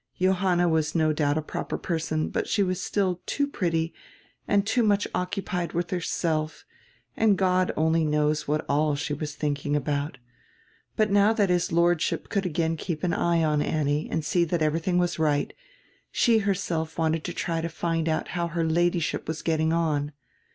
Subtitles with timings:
[0.19, 3.93] Johanna was no doubt a proper person, but she was still too pretty
[4.47, 6.65] and too much occupied with herself,
[7.15, 10.17] and God only knows what all she was thinking about.
[10.95, 14.63] But now that his Lordship could again keep an eye on Annie and see that
[14.63, 15.53] everything was right,
[16.09, 20.13] she herself wanted to try to find out how her Ladyship was getting on.